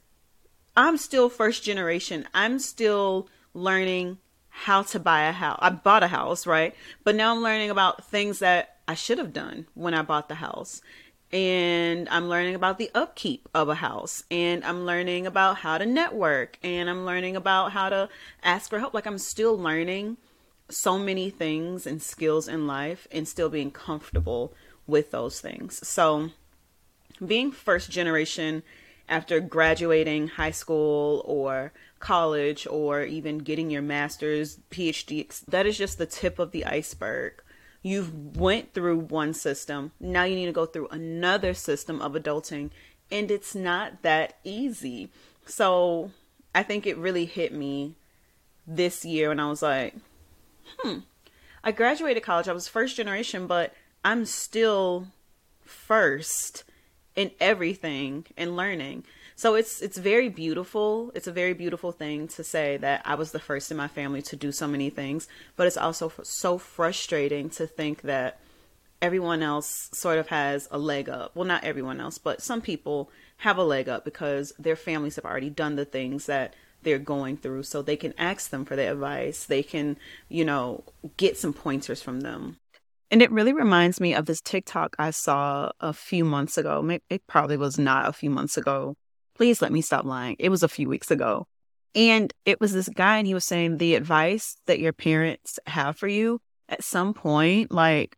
I'm 0.76 0.98
still 0.98 1.30
first 1.30 1.64
generation. 1.64 2.28
I'm 2.34 2.60
still 2.60 3.30
learning 3.54 4.18
how 4.50 4.84
to 4.84 5.00
buy 5.00 5.24
a 5.24 5.32
house. 5.32 5.60
I 5.62 5.70
bought 5.70 6.04
a 6.04 6.08
house, 6.08 6.48
right? 6.48 6.74
But 7.04 7.16
now 7.16 7.36
I'm 7.36 7.44
learning 7.44 7.70
about 7.70 8.06
things 8.06 8.40
that 8.40 8.78
I 8.88 8.94
should 8.94 9.18
have 9.18 9.34
done 9.34 9.68
when 9.74 9.94
I 9.94 10.02
bought 10.02 10.30
the 10.30 10.36
house. 10.36 10.82
And 11.32 12.08
I'm 12.10 12.30
learning 12.30 12.56
about 12.56 12.78
the 12.78 12.90
upkeep 12.96 13.50
of 13.54 13.68
a 13.68 13.76
house. 13.76 14.24
And 14.32 14.64
I'm 14.64 14.86
learning 14.86 15.28
about 15.28 15.58
how 15.58 15.78
to 15.78 15.86
network. 15.86 16.58
And 16.64 16.90
I'm 16.90 17.06
learning 17.06 17.36
about 17.36 17.74
how 17.74 17.90
to 17.90 18.10
ask 18.44 18.70
for 18.70 18.80
help. 18.80 18.94
Like 18.94 19.06
I'm 19.06 19.18
still 19.18 19.58
learning 19.58 20.18
so 20.70 20.98
many 20.98 21.30
things 21.30 21.86
and 21.86 22.02
skills 22.02 22.48
in 22.48 22.66
life 22.68 23.08
and 23.12 23.28
still 23.28 23.50
being 23.50 23.72
comfortable 23.72 24.54
with 24.88 25.12
those 25.12 25.42
things. 25.42 25.86
So, 25.88 26.30
being 27.24 27.52
first 27.52 27.92
generation 27.92 28.64
after 29.08 29.40
graduating 29.40 30.30
high 30.30 30.52
school 30.52 31.24
or 31.26 31.72
college 32.00 32.68
or 32.70 33.04
even 33.04 33.40
getting 33.40 33.70
your 33.70 33.82
master's 33.82 34.60
phd 34.70 35.46
that 35.46 35.66
is 35.66 35.78
just 35.78 35.98
the 35.98 36.06
tip 36.06 36.40
of 36.40 36.52
the 36.52 36.66
iceberg. 36.66 37.42
You've 37.82 38.36
went 38.36 38.74
through 38.74 38.98
one 38.98 39.36
system. 39.36 39.92
Now 40.00 40.24
you 40.24 40.36
need 40.36 40.48
to 40.48 40.52
go 40.52 40.66
through 40.66 40.88
another 40.88 41.54
system 41.54 42.02
of 42.02 42.14
adulting 42.14 42.72
and 43.12 43.30
it's 43.30 43.54
not 43.54 44.02
that 44.02 44.38
easy. 44.44 45.12
So 45.46 46.12
i 46.54 46.64
think 46.64 46.86
it 46.86 46.98
really 46.98 47.26
hit 47.26 47.54
me 47.54 47.96
this 48.68 49.06
year 49.06 49.30
when 49.30 49.40
i 49.40 49.48
was 49.48 49.62
like 49.62 49.94
hmm 50.80 51.00
i 51.64 51.72
graduated 51.72 52.24
college. 52.24 52.48
I 52.48 52.54
was 52.54 52.68
first 52.68 52.98
generation 52.98 53.46
but 53.48 53.74
i'm 54.04 54.26
still 54.26 55.08
first 55.64 56.64
in 57.16 57.32
everything 57.40 58.26
and 58.38 58.56
learning. 58.56 59.04
So 59.36 59.56
it's 59.56 59.82
it's 59.82 59.98
very 59.98 60.30
beautiful. 60.30 61.12
It's 61.14 61.28
a 61.28 61.32
very 61.32 61.54
beautiful 61.54 61.92
thing 61.92 62.28
to 62.30 62.44
say 62.44 62.78
that 62.78 63.02
I 63.06 63.16
was 63.16 63.32
the 63.32 63.40
first 63.40 63.70
in 63.70 63.78
my 63.78 63.88
family 63.88 64.22
to 64.24 64.36
do 64.36 64.52
so 64.52 64.68
many 64.68 64.90
things, 64.90 65.28
but 65.56 65.68
it's 65.68 65.78
also 65.78 66.12
so 66.24 66.58
frustrating 66.58 67.50
to 67.52 67.68
think 67.68 68.04
that 68.04 68.40
everyone 69.02 69.44
else 69.44 69.90
sort 69.94 70.18
of 70.18 70.28
has 70.28 70.68
a 70.72 70.78
leg 70.78 71.10
up. 71.10 71.36
Well, 71.36 71.46
not 71.46 71.64
everyone 71.64 72.00
else, 72.00 72.18
but 72.18 72.42
some 72.42 72.62
people 72.62 73.10
have 73.38 73.58
a 73.58 73.64
leg 73.64 73.90
up 73.90 74.06
because 74.06 74.54
their 74.58 74.78
families 74.78 75.18
have 75.18 75.26
already 75.26 75.50
done 75.50 75.76
the 75.76 75.86
things 75.86 76.26
that 76.28 76.54
they're 76.84 77.00
going 77.00 77.36
through 77.36 77.64
so 77.64 77.82
they 77.82 77.98
can 77.98 78.14
ask 78.18 78.52
them 78.52 78.64
for 78.64 78.76
their 78.76 78.94
advice. 78.94 79.44
They 79.44 79.64
can, 79.64 79.98
you 80.30 80.46
know, 80.46 80.84
get 81.18 81.38
some 81.38 81.52
pointers 81.52 82.02
from 82.02 82.22
them. 82.22 82.58
And 83.12 83.22
it 83.22 83.32
really 83.32 83.54
reminds 83.54 84.00
me 84.00 84.14
of 84.14 84.26
this 84.26 84.42
TikTok 84.42 84.96
I 84.98 85.12
saw 85.12 85.72
a 85.80 85.94
few 85.94 86.26
months 86.26 86.58
ago. 86.58 86.98
It 87.10 87.28
probably 87.28 87.58
was 87.58 87.78
not 87.78 88.10
a 88.10 88.14
few 88.14 88.30
months 88.30 88.58
ago, 88.58 88.96
Please 89.36 89.62
let 89.62 89.72
me 89.72 89.82
stop 89.82 90.06
lying. 90.06 90.38
It 90.40 90.50
was 90.50 90.64
a 90.64 90.70
few 90.70 90.88
weeks 90.88 91.12
ago. 91.12 91.48
And 91.94 92.34
it 92.46 92.60
was 92.60 92.74
this 92.74 92.90
guy, 92.90 93.18
and 93.18 93.28
he 93.28 93.34
was 93.34 93.46
saying 93.46 93.78
the 93.78 93.96
advice 93.96 94.58
that 94.66 94.80
your 94.80 94.94
parents 94.94 95.60
have 95.68 95.98
for 95.98 96.08
you 96.08 96.40
at 96.68 96.84
some 96.84 97.14
point, 97.14 97.72
like 97.72 98.18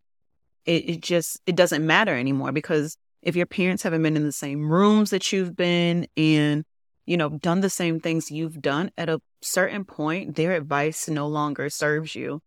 it, 0.66 0.90
it 0.90 1.02
just 1.02 1.40
it 1.46 1.56
doesn't 1.56 1.86
matter 1.86 2.16
anymore 2.16 2.52
because 2.52 2.98
if 3.22 3.36
your 3.36 3.46
parents 3.46 3.84
haven't 3.84 4.04
been 4.04 4.16
in 4.16 4.24
the 4.24 4.32
same 4.32 4.70
rooms 4.70 5.10
that 5.10 5.32
you've 5.32 5.56
been 5.56 6.08
and 6.16 6.64
you 7.06 7.18
know 7.18 7.30
done 7.30 7.62
the 7.62 7.70
same 7.70 8.00
things 8.00 8.32
you've 8.32 8.62
done 8.62 8.92
at 8.98 9.10
a 9.10 9.20
certain 9.42 9.86
point 9.86 10.36
their 10.36 10.54
advice 10.54 11.08
no 11.08 11.28
longer 11.28 11.70
serves 11.70 12.16
you 12.16 12.42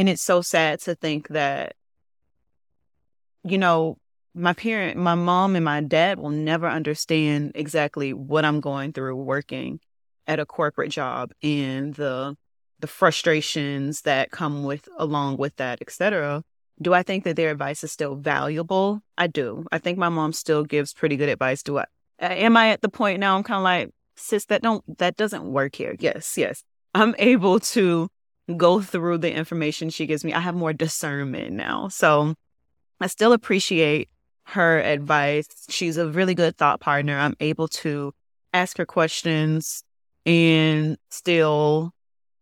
and 0.00 0.08
it's 0.08 0.22
so 0.22 0.40
sad 0.40 0.80
to 0.80 0.94
think 0.94 1.28
that 1.28 1.76
you 3.44 3.58
know 3.58 3.98
my 4.34 4.54
parent 4.54 4.96
my 4.96 5.14
mom 5.14 5.54
and 5.54 5.64
my 5.64 5.82
dad 5.82 6.18
will 6.18 6.30
never 6.30 6.66
understand 6.66 7.52
exactly 7.54 8.14
what 8.14 8.44
i'm 8.44 8.60
going 8.60 8.92
through 8.92 9.14
working 9.14 9.78
at 10.26 10.40
a 10.40 10.46
corporate 10.46 10.90
job 10.90 11.32
and 11.42 11.94
the 11.94 12.34
the 12.78 12.86
frustrations 12.86 14.00
that 14.02 14.30
come 14.30 14.64
with 14.64 14.88
along 14.96 15.36
with 15.36 15.54
that 15.56 15.82
etc 15.82 16.42
do 16.82 16.94
I 16.94 17.02
think 17.02 17.24
that 17.24 17.36
their 17.36 17.50
advice 17.50 17.84
is 17.84 17.92
still 17.92 18.14
valuable? 18.14 19.02
I 19.18 19.26
do. 19.26 19.66
I 19.70 19.76
think 19.76 19.98
my 19.98 20.08
mom 20.08 20.32
still 20.32 20.64
gives 20.64 20.94
pretty 20.94 21.18
good 21.18 21.28
advice. 21.28 21.62
Do 21.62 21.76
I? 21.76 21.84
Am 22.18 22.56
I 22.56 22.70
at 22.70 22.80
the 22.80 22.88
point 22.88 23.20
now? 23.20 23.36
I'm 23.36 23.42
kind 23.42 23.58
of 23.58 23.64
like, 23.64 23.90
sis, 24.16 24.46
that 24.46 24.62
don't 24.62 24.82
that 24.96 25.18
doesn't 25.18 25.44
work 25.44 25.74
here. 25.74 25.94
Yes, 25.98 26.38
yes. 26.38 26.64
I'm 26.94 27.14
able 27.18 27.60
to 27.60 28.08
go 28.56 28.80
through 28.80 29.18
the 29.18 29.32
information 29.32 29.90
she 29.90 30.06
gives 30.06 30.24
me. 30.24 30.32
I 30.32 30.40
have 30.40 30.54
more 30.54 30.72
discernment 30.72 31.52
now, 31.52 31.88
so 31.88 32.34
I 33.00 33.06
still 33.06 33.32
appreciate 33.32 34.08
her 34.44 34.80
advice. 34.80 35.46
She's 35.68 35.96
a 35.96 36.08
really 36.08 36.34
good 36.34 36.56
thought 36.56 36.80
partner. 36.80 37.18
I'm 37.18 37.36
able 37.40 37.68
to 37.68 38.12
ask 38.52 38.76
her 38.78 38.86
questions 38.86 39.84
and 40.26 40.96
still 41.10 41.92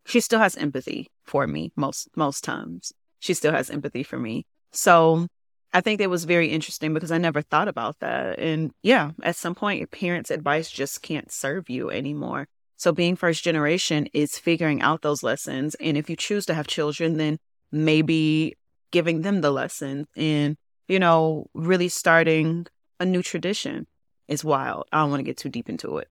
she 0.05 0.19
still 0.19 0.39
has 0.39 0.57
empathy 0.57 1.07
for 1.23 1.45
me 1.45 1.71
most 1.75 2.09
most 2.15 2.43
times 2.43 2.91
she 3.19 3.33
still 3.33 3.51
has 3.51 3.69
empathy 3.69 4.03
for 4.03 4.17
me. 4.17 4.45
So 4.71 5.27
I 5.73 5.81
think 5.81 5.99
that 5.99 6.09
was 6.09 6.25
very 6.25 6.47
interesting 6.47 6.93
because 6.93 7.11
I 7.11 7.17
never 7.17 7.41
thought 7.41 7.67
about 7.67 7.99
that. 7.99 8.39
And 8.39 8.71
yeah, 8.81 9.11
at 9.21 9.35
some 9.35 9.55
point, 9.55 9.79
your 9.79 9.87
parents' 9.87 10.31
advice 10.31 10.71
just 10.71 11.01
can't 11.01 11.31
serve 11.31 11.69
you 11.69 11.91
anymore. 11.91 12.47
So 12.79 12.93
being 12.93 13.17
first 13.17 13.43
generation 13.43 14.07
is 14.13 14.39
figuring 14.39 14.81
out 14.81 15.01
those 15.01 15.21
lessons. 15.21 15.75
And 15.75 15.97
if 15.97 16.09
you 16.09 16.15
choose 16.15 16.45
to 16.45 16.53
have 16.53 16.65
children, 16.65 17.17
then 17.17 17.37
maybe 17.73 18.55
giving 18.91 19.21
them 19.21 19.41
the 19.41 19.51
lesson 19.51 20.07
and, 20.15 20.55
you 20.87 20.97
know, 20.97 21.47
really 21.53 21.89
starting 21.89 22.67
a 22.97 23.05
new 23.05 23.21
tradition 23.21 23.85
is 24.29 24.45
wild. 24.45 24.87
I 24.93 25.01
don't 25.01 25.09
want 25.09 25.19
to 25.19 25.25
get 25.25 25.35
too 25.35 25.49
deep 25.49 25.67
into 25.67 25.97
it. 25.97 26.07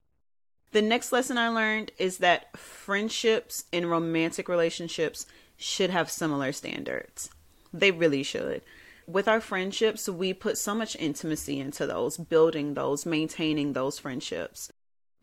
The 0.71 0.83
next 0.83 1.11
lesson 1.11 1.39
I 1.39 1.49
learned 1.49 1.91
is 1.97 2.19
that 2.19 2.55
friendships 2.55 3.65
and 3.73 3.89
romantic 3.89 4.47
relationships 4.47 5.25
should 5.57 5.89
have 5.89 6.11
similar 6.11 6.51
standards. 6.51 7.31
They 7.73 7.89
really 7.89 8.21
should. 8.21 8.61
With 9.07 9.27
our 9.27 9.41
friendships, 9.41 10.07
we 10.07 10.33
put 10.35 10.59
so 10.59 10.75
much 10.75 10.95
intimacy 10.97 11.59
into 11.59 11.87
those, 11.87 12.17
building 12.17 12.75
those, 12.75 13.07
maintaining 13.07 13.73
those 13.73 13.97
friendships. 13.97 14.71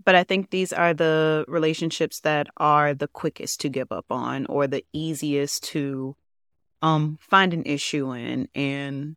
But 0.06 0.14
I 0.14 0.24
think 0.24 0.50
these 0.50 0.72
are 0.72 0.94
the 0.94 1.44
relationships 1.48 2.20
that 2.20 2.46
are 2.56 2.94
the 2.94 3.08
quickest 3.08 3.60
to 3.62 3.68
give 3.68 3.90
up 3.90 4.06
on 4.08 4.46
or 4.46 4.66
the 4.68 4.84
easiest 4.92 5.64
to 5.64 6.16
um 6.80 7.18
find 7.20 7.52
an 7.52 7.64
issue 7.64 8.12
in 8.12 8.48
and 8.54 9.16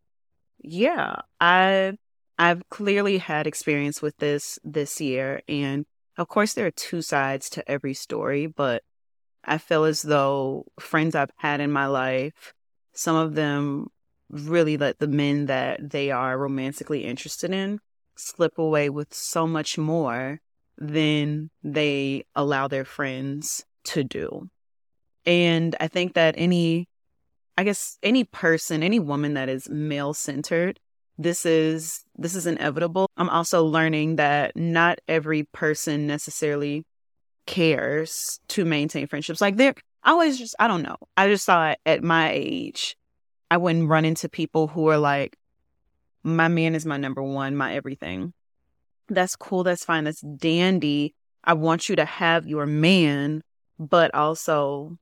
yeah, 0.59 1.17
I 1.39 1.97
I've 2.39 2.67
clearly 2.69 3.19
had 3.19 3.47
experience 3.47 4.01
with 4.01 4.17
this 4.17 4.57
this 4.63 4.99
year 4.99 5.41
and 5.47 5.85
of 6.17 6.27
course 6.27 6.53
there 6.55 6.65
are 6.65 6.71
two 6.71 7.01
sides 7.03 7.49
to 7.51 7.71
every 7.71 7.93
story, 7.93 8.47
but 8.47 8.83
I 9.43 9.59
feel 9.59 9.83
as 9.83 10.01
though 10.01 10.65
friends 10.79 11.15
I've 11.15 11.31
had 11.37 11.61
in 11.61 11.71
my 11.71 11.85
life, 11.85 12.53
some 12.93 13.15
of 13.15 13.35
them 13.35 13.89
really 14.29 14.75
let 14.77 14.99
the 14.99 15.07
men 15.07 15.45
that 15.45 15.91
they 15.91 16.09
are 16.11 16.37
romantically 16.37 17.05
interested 17.05 17.51
in 17.51 17.79
slip 18.15 18.57
away 18.57 18.89
with 18.89 19.13
so 19.13 19.47
much 19.47 19.77
more 19.77 20.41
than 20.79 21.49
they 21.63 22.25
allow 22.35 22.67
their 22.67 22.85
friends 22.85 23.65
to 23.83 24.03
do. 24.03 24.49
And 25.25 25.75
I 25.79 25.87
think 25.87 26.13
that 26.15 26.35
any, 26.37 26.87
I 27.57 27.63
guess, 27.63 27.97
any 28.01 28.23
person, 28.23 28.81
any 28.81 28.99
woman 28.99 29.35
that 29.35 29.49
is 29.49 29.69
male 29.69 30.13
centered, 30.13 30.79
this 31.17 31.45
is 31.45 32.05
this 32.17 32.33
is 32.33 32.47
inevitable. 32.47 33.09
I'm 33.17 33.29
also 33.29 33.65
learning 33.65 34.15
that 34.15 34.55
not 34.55 34.99
every 35.07 35.43
person 35.43 36.07
necessarily 36.07 36.85
cares 37.45 38.39
to 38.49 38.63
maintain 38.63 39.07
friendships. 39.07 39.41
Like 39.41 39.57
there, 39.57 39.73
I 40.03 40.11
always 40.11 40.37
just, 40.39 40.55
I 40.59 40.67
don't 40.67 40.81
know. 40.81 40.95
I 41.17 41.27
just 41.27 41.45
thought 41.45 41.77
at 41.85 42.03
my 42.03 42.31
age, 42.31 42.95
I 43.51 43.57
wouldn't 43.57 43.89
run 43.89 44.05
into 44.05 44.29
people 44.29 44.67
who 44.67 44.87
are 44.87 44.97
like, 44.97 45.35
my 46.23 46.47
man 46.47 46.75
is 46.75 46.85
my 46.85 46.97
number 46.97 47.21
one, 47.23 47.55
my 47.55 47.73
everything. 47.73 48.33
That's 49.09 49.35
cool. 49.35 49.63
That's 49.63 49.85
fine. 49.85 50.03
That's 50.03 50.21
dandy. 50.21 51.15
I 51.43 51.53
want 51.53 51.89
you 51.89 51.95
to 51.95 52.05
have 52.05 52.47
your 52.47 52.65
man, 52.65 53.41
but 53.79 54.13
also, 54.13 54.97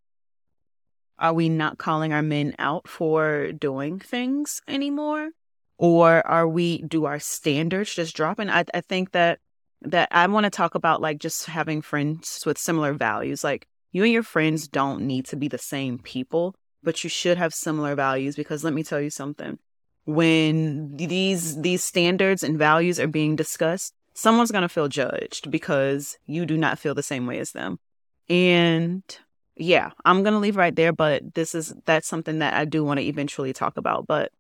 are 1.20 1.34
we 1.34 1.50
not 1.50 1.78
calling 1.78 2.14
our 2.14 2.22
men 2.22 2.56
out 2.60 2.88
for 2.88 3.52
doing 3.52 4.00
things 4.00 4.62
anymore? 4.68 5.32
Or 5.78 6.26
are 6.26 6.48
we, 6.48 6.82
do 6.84 7.06
our 7.06 7.20
standards 7.20 7.94
just 7.94 8.16
dropping? 8.16 8.50
I, 8.50 8.66
I 8.74 8.82
think 8.82 9.12
that 9.12 9.40
that 9.82 10.10
I 10.12 10.26
want 10.28 10.46
to 10.46 10.50
talk 10.50 10.76
about 10.76 11.02
like 11.02 11.20
just 11.20 11.46
having 11.46 11.82
friends 11.82 12.44
with 12.46 12.58
similar 12.58 12.94
values. 12.94 13.44
Like 13.44 13.68
you 13.92 14.04
and 14.04 14.12
your 14.12 14.24
friends 14.24 14.68
don't 14.68 15.02
need 15.02 15.26
to 15.28 15.36
be 15.36 15.48
the 15.48 15.58
same 15.58 16.00
people, 16.00 16.56
but 16.84 17.04
you 17.04 17.10
should 17.10 17.38
have 17.38 17.54
similar 17.54 17.96
values 17.96 18.36
because 18.36 18.64
let 18.64 18.74
me 18.74 18.84
tell 18.84 19.02
you 19.02 19.10
something. 19.10 19.60
When 20.06 20.96
these 20.96 21.62
these 21.62 21.84
standards 21.84 22.42
and 22.42 22.58
values 22.58 23.00
are 23.00 23.08
being 23.08 23.36
discussed, 23.36 23.94
someone's 24.18 24.52
going 24.52 24.64
to 24.64 24.70
feel 24.70 24.88
judged 24.88 25.52
because 25.52 26.18
you 26.26 26.48
do 26.48 26.58
not 26.58 26.80
feel 26.80 26.96
the 26.96 27.04
same 27.04 27.28
way 27.28 27.38
as 27.38 27.52
them. 27.52 27.80
And 28.28 29.04
yeah, 29.56 29.92
I'm 30.04 30.24
going 30.24 30.34
to 30.34 30.40
leave 30.40 30.58
right 30.58 30.76
there, 30.76 30.92
but 30.92 31.36
this 31.36 31.54
is 31.54 31.74
that's 31.86 32.08
something 32.08 32.40
that 32.40 32.56
I 32.56 32.66
do 32.66 32.84
want 32.84 33.00
to 33.00 33.06
eventually 33.06 33.54
talk 33.54 33.78
about, 33.78 34.08
but 34.08 34.32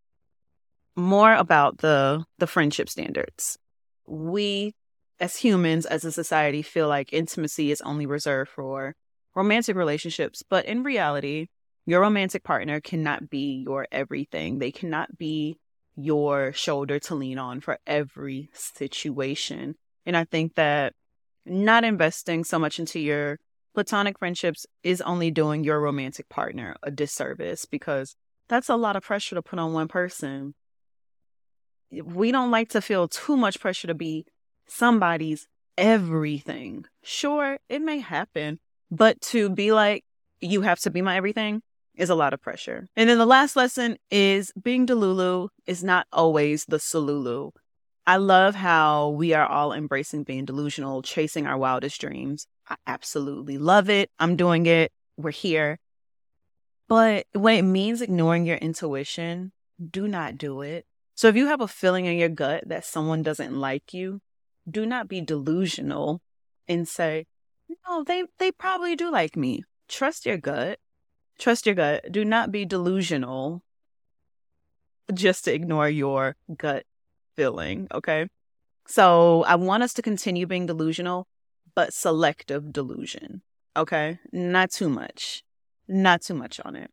more 0.95 1.31
about 1.33 1.77
the 1.77 2.25
the 2.39 2.47
friendship 2.47 2.89
standards. 2.89 3.59
We 4.07 4.73
as 5.19 5.37
humans, 5.37 5.85
as 5.85 6.03
a 6.03 6.11
society, 6.11 6.63
feel 6.63 6.87
like 6.87 7.13
intimacy 7.13 7.71
is 7.71 7.81
only 7.81 8.07
reserved 8.07 8.49
for 8.49 8.95
romantic 9.35 9.75
relationships. 9.75 10.43
But 10.47 10.65
in 10.65 10.81
reality, 10.81 11.47
your 11.85 12.01
romantic 12.01 12.43
partner 12.43 12.81
cannot 12.81 13.29
be 13.29 13.63
your 13.65 13.87
everything. 13.91 14.57
They 14.57 14.71
cannot 14.71 15.17
be 15.17 15.57
your 15.97 16.53
shoulder 16.53 16.99
to 16.99 17.15
lean 17.15 17.39
on 17.39 17.59
for 17.59 17.79
every 17.87 18.49
situation. 18.53 19.75
And 20.05 20.15
I 20.15 20.23
think 20.23 20.55
that 20.55 20.93
not 21.45 21.83
investing 21.83 22.43
so 22.43 22.59
much 22.59 22.79
into 22.79 22.99
your 22.99 23.39
platonic 23.73 24.19
friendships 24.19 24.65
is 24.83 25.01
only 25.01 25.31
doing 25.31 25.63
your 25.63 25.79
romantic 25.79 26.29
partner 26.29 26.75
a 26.83 26.91
disservice 26.91 27.65
because 27.65 28.15
that's 28.47 28.69
a 28.69 28.75
lot 28.75 28.95
of 28.95 29.03
pressure 29.03 29.35
to 29.35 29.41
put 29.41 29.59
on 29.59 29.73
one 29.73 29.87
person. 29.87 30.53
We 31.91 32.31
don't 32.31 32.51
like 32.51 32.69
to 32.69 32.81
feel 32.81 33.07
too 33.07 33.35
much 33.35 33.59
pressure 33.59 33.87
to 33.87 33.93
be 33.93 34.25
somebody's 34.67 35.47
everything. 35.77 36.85
Sure, 37.03 37.57
it 37.69 37.81
may 37.81 37.99
happen, 37.99 38.59
but 38.91 39.19
to 39.21 39.49
be 39.49 39.71
like, 39.71 40.03
you 40.41 40.61
have 40.61 40.79
to 40.81 40.91
be 40.91 41.01
my 41.01 41.17
everything 41.17 41.61
is 41.97 42.09
a 42.09 42.15
lot 42.15 42.33
of 42.33 42.41
pressure. 42.41 42.87
And 42.95 43.09
then 43.09 43.17
the 43.17 43.25
last 43.25 43.55
lesson 43.55 43.97
is 44.09 44.51
being 44.61 44.85
Delulu 44.85 45.49
is 45.65 45.83
not 45.83 46.07
always 46.13 46.65
the 46.65 46.77
Solulu. 46.77 47.51
I 48.05 48.17
love 48.17 48.55
how 48.55 49.09
we 49.09 49.33
are 49.33 49.45
all 49.45 49.73
embracing 49.73 50.23
being 50.23 50.45
delusional, 50.45 51.01
chasing 51.01 51.45
our 51.45 51.57
wildest 51.57 51.99
dreams. 51.99 52.47
I 52.69 52.75
absolutely 52.85 53.57
love 53.57 53.89
it. 53.89 54.09
I'm 54.17 54.37
doing 54.37 54.65
it. 54.65 54.91
We're 55.17 55.31
here. 55.31 55.79
But 56.87 57.25
when 57.33 57.57
it 57.57 57.63
means 57.63 58.01
ignoring 58.01 58.45
your 58.45 58.57
intuition, 58.57 59.51
do 59.91 60.07
not 60.07 60.37
do 60.37 60.61
it. 60.61 60.85
So 61.15 61.27
if 61.27 61.35
you 61.35 61.47
have 61.47 61.61
a 61.61 61.67
feeling 61.67 62.05
in 62.05 62.17
your 62.17 62.29
gut 62.29 62.63
that 62.67 62.85
someone 62.85 63.23
doesn't 63.23 63.53
like 63.53 63.93
you, 63.93 64.21
do 64.69 64.85
not 64.85 65.07
be 65.07 65.19
delusional 65.19 66.21
and 66.67 66.87
say, 66.87 67.25
no, 67.87 68.03
they, 68.03 68.23
they 68.39 68.51
probably 68.51 68.95
do 68.95 69.11
like 69.11 69.35
me. 69.35 69.63
Trust 69.89 70.25
your 70.25 70.37
gut. 70.37 70.79
Trust 71.37 71.65
your 71.65 71.75
gut. 71.75 72.05
Do 72.11 72.25
not 72.25 72.51
be 72.51 72.65
delusional 72.65 73.61
just 75.13 75.45
to 75.45 75.53
ignore 75.53 75.89
your 75.89 76.35
gut 76.55 76.85
feeling. 77.35 77.87
Okay. 77.93 78.27
So 78.87 79.43
I 79.43 79.55
want 79.55 79.83
us 79.83 79.93
to 79.93 80.01
continue 80.01 80.47
being 80.47 80.65
delusional, 80.65 81.27
but 81.75 81.93
selective 81.93 82.71
delusion. 82.73 83.41
Okay. 83.75 84.19
Not 84.31 84.71
too 84.71 84.89
much. 84.89 85.43
Not 85.87 86.21
too 86.21 86.33
much 86.33 86.59
on 86.65 86.75
it. 86.75 86.91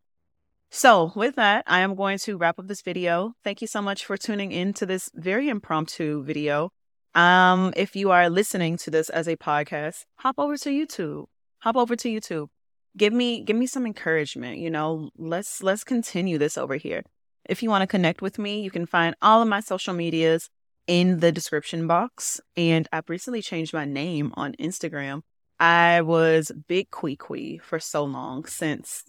So, 0.70 1.12
with 1.14 1.36
that, 1.36 1.62
I 1.68 1.80
am 1.80 1.94
going 1.94 2.18
to 2.18 2.36
wrap 2.36 2.58
up 2.58 2.66
this 2.66 2.82
video. 2.82 3.34
Thank 3.44 3.60
you 3.60 3.68
so 3.68 3.80
much 3.80 4.04
for 4.04 4.16
tuning 4.16 4.50
in 4.50 4.72
to 4.74 4.86
this 4.86 5.08
very 5.14 5.48
impromptu 5.48 6.24
video. 6.24 6.70
Um, 7.14 7.72
if 7.76 7.94
you 7.94 8.10
are 8.10 8.28
listening 8.28 8.76
to 8.78 8.90
this 8.90 9.08
as 9.08 9.28
a 9.28 9.36
podcast, 9.36 10.04
hop 10.16 10.34
over 10.36 10.56
to 10.56 10.70
YouTube. 10.70 11.26
Hop 11.60 11.76
over 11.76 11.94
to 11.94 12.08
YouTube. 12.08 12.48
Give 12.96 13.12
me 13.12 13.42
give 13.42 13.56
me 13.56 13.66
some 13.66 13.86
encouragement, 13.86 14.58
you 14.58 14.70
know. 14.70 15.10
Let's 15.16 15.62
let's 15.62 15.84
continue 15.84 16.38
this 16.38 16.56
over 16.56 16.76
here. 16.76 17.02
If 17.44 17.62
you 17.62 17.70
want 17.70 17.82
to 17.82 17.86
connect 17.86 18.22
with 18.22 18.38
me, 18.38 18.60
you 18.60 18.70
can 18.70 18.86
find 18.86 19.14
all 19.20 19.42
of 19.42 19.48
my 19.48 19.60
social 19.60 19.94
medias 19.94 20.48
in 20.86 21.20
the 21.20 21.32
description 21.32 21.86
box. 21.86 22.40
And 22.56 22.88
I've 22.92 23.08
recently 23.10 23.42
changed 23.42 23.72
my 23.72 23.84
name 23.84 24.32
on 24.36 24.54
Instagram. 24.54 25.22
I 25.58 26.00
was 26.02 26.52
Big 26.68 26.90
Queequee 26.90 27.60
for 27.60 27.78
so 27.78 28.04
long 28.04 28.44
since 28.44 29.04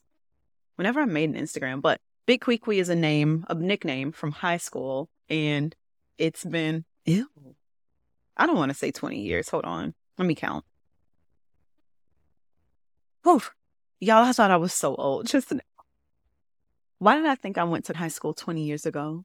whenever 0.76 1.02
I 1.02 1.06
made 1.06 1.30
an 1.30 1.36
Instagram, 1.36 1.82
but 1.82 2.00
Big 2.26 2.42
Queequee 2.42 2.80
is 2.80 2.90
a 2.90 2.96
name, 2.96 3.46
a 3.50 3.56
nickname 3.56 4.12
from 4.12 4.32
high 4.32 4.58
school, 4.58 5.10
and 5.30 5.76
it's 6.18 6.44
been 6.44 6.86
ew. 7.06 7.30
I 8.38 8.46
don't 8.46 8.58
want 8.58 8.70
to 8.72 8.78
say 8.78 8.92
20 8.92 9.20
years. 9.20 9.50
Hold 9.50 9.66
on. 9.66 9.94
Let 10.18 10.26
me 10.26 10.36
count. 10.36 10.66
Whew. 13.24 13.42
Y'all, 14.02 14.26
I 14.26 14.34
thought 14.34 14.52
I 14.52 14.58
was 14.58 14.74
so 14.74 14.94
old 14.96 15.26
just 15.28 15.52
now. 15.54 15.60
Why 17.00 17.16
did 17.16 17.26
I 17.26 17.36
think 17.36 17.58
I 17.58 17.64
went 17.64 17.86
to 17.86 17.96
high 17.96 18.10
school 18.10 18.34
20 18.34 18.62
years 18.62 18.86
ago? 18.86 19.24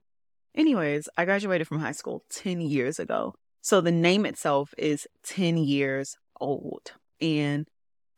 Anyways, 0.54 1.08
I 1.16 1.24
graduated 1.24 1.66
from 1.66 1.80
high 1.80 1.92
school 1.92 2.24
10 2.30 2.60
years 2.60 3.00
ago. 3.00 3.34
So 3.62 3.80
the 3.80 3.90
name 3.90 4.24
itself 4.24 4.72
is 4.78 5.08
10 5.24 5.56
years 5.56 6.16
old. 6.40 6.92
And 7.20 7.66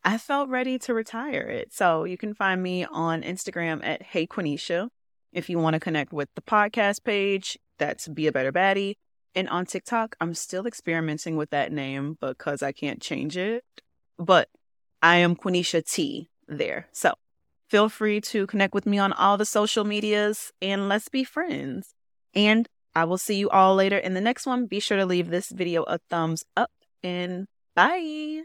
I 0.05 0.19
felt 0.19 0.51
ready 0.51 0.79
to 0.81 0.95
retire 0.95 1.41
it. 1.41 1.73
So 1.73 2.05
you 2.05 2.19
can 2.19 2.35
find 2.35 2.63
me 2.63 2.85
on 2.85 3.23
Instagram 3.23 3.81
at 3.83 4.03
Hey 4.03 4.27
Quinesha. 4.27 4.89
If 5.33 5.49
you 5.49 5.59
want 5.59 5.75
to 5.75 5.81
connect 5.81 6.13
with 6.13 6.29
the 6.35 6.43
podcast 6.43 7.05
page, 7.05 7.59
that's 7.79 8.09
Be 8.09 8.27
a 8.27 8.33
Better 8.33 8.53
Baddie. 8.53 8.97
And 9.35 9.49
on 9.49 9.65
TikTok, 9.65 10.17
I'm 10.21 10.35
still 10.35 10.67
experimenting 10.67 11.37
with 11.37 11.51
that 11.51 11.73
name 11.73 12.19
because 12.21 12.63
I 12.63 12.73
can't 12.73 13.01
change 13.01 13.39
it. 13.39 13.65
But 14.19 14.51
I 15.01 15.17
am 15.17 15.35
Quinesha 15.35 15.85
T 15.91 16.29
there. 16.49 16.89
So 16.93 17.15
feel 17.69 17.89
free 17.89 18.21
to 18.21 18.47
connect 18.47 18.75
with 18.75 18.87
me 18.87 18.99
on 18.99 19.13
all 19.13 19.37
the 19.37 19.47
social 19.47 19.85
medias 19.85 20.53
and 20.61 20.89
let's 20.89 21.09
be 21.09 21.25
friends. 21.25 21.95
And 22.35 22.69
I 22.95 23.05
will 23.05 23.19
see 23.19 23.37
you 23.37 23.49
all 23.51 23.75
later 23.75 23.97
in 23.97 24.15
the 24.15 24.21
next 24.21 24.47
one. 24.47 24.67
Be 24.67 24.81
sure 24.81 24.99
to 24.99 25.07
leave 25.07 25.31
this 25.31 25.51
video 25.51 25.83
a 25.85 25.99
thumbs 26.11 26.45
up 26.57 26.71
and 27.03 27.47
bye. 27.75 28.43